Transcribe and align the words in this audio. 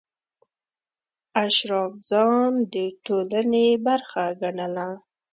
اشراف 1.43 1.93
ځان 2.09 2.51
د 2.73 2.75
ټولنې 3.05 3.67
برخه 3.85 4.23
ګڼله. 4.41 4.87